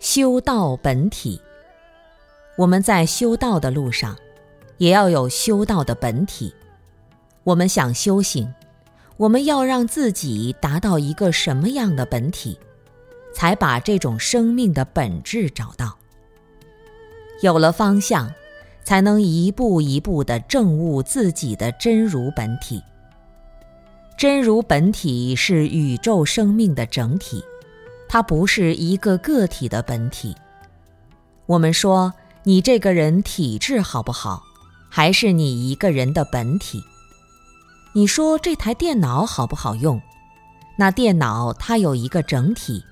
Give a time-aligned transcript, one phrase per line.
[0.00, 1.38] 修道本体，
[2.56, 4.16] 我们在修道的路上，
[4.78, 6.54] 也要有修道的本体。
[7.44, 8.50] 我们想修行，
[9.18, 12.58] 我们要让自己达到一个什么样的本体，
[13.34, 15.98] 才把这种生命的本质找到。
[17.42, 18.32] 有了方向，
[18.82, 22.82] 才能一步一步的证悟自己的真如本体。
[24.16, 27.44] 真如本体是宇宙生命的整体。
[28.12, 30.34] 它不是一个个体的本体。
[31.46, 34.42] 我们说你这个人体质好不好，
[34.88, 36.82] 还是你一个人的本体？
[37.92, 40.02] 你说这台电脑好不好用？
[40.76, 42.84] 那电脑它有一个整体，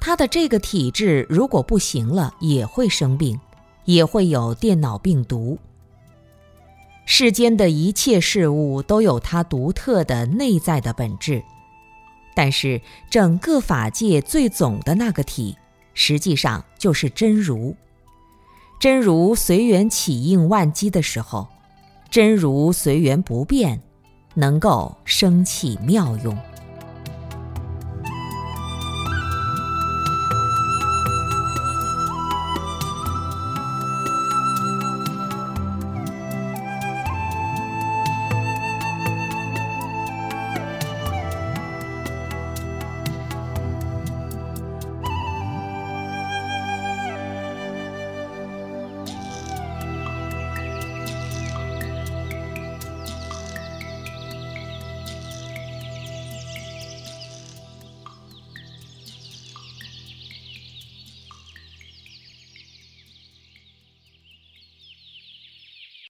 [0.00, 3.38] 它的这个体质如果不行了，也会生病，
[3.84, 5.58] 也会有电脑病毒。
[7.04, 11.42] 世间的一切事物都有它独特的内在的本质。
[12.36, 15.56] 但是，整个法界最总的那个体，
[15.94, 17.74] 实际上就是真如。
[18.78, 21.48] 真如随缘起应万机的时候，
[22.10, 23.80] 真如随缘不变，
[24.34, 26.36] 能够生起妙用。